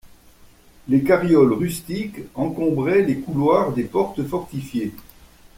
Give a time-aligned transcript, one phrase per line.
[0.87, 4.95] Les carrioles rustiques encombraient les couloirs des portes fortifiées.